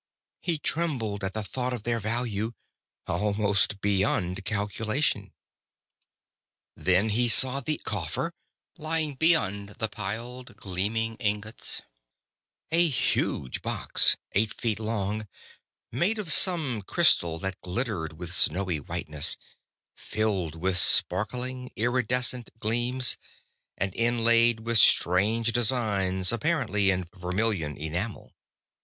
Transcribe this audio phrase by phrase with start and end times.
[0.39, 2.53] He trembled at thought of their value.
[3.05, 5.31] Almost beyond calculation.
[6.75, 8.33] Then he saw the coffer,
[8.79, 11.83] lying beyond the piled, gleaming ingots
[12.71, 15.27] a huge box, eight feet long;
[15.91, 19.37] made of some crystal that glittered with snowy whiteness,
[19.95, 23.17] filled with sparkling, iridescent gleams,
[23.77, 28.33] and inlaid with strange designs, apparently in vermilion enamel.